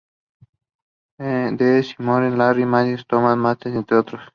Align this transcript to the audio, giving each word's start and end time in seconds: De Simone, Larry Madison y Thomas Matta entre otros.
De 1.19 1.83
Simone, 1.83 2.35
Larry 2.35 2.65
Madison 2.65 2.99
y 3.01 3.03
Thomas 3.03 3.37
Matta 3.37 3.69
entre 3.69 3.97
otros. 3.97 4.21